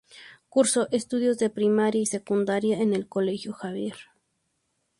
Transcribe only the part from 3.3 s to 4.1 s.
Javier.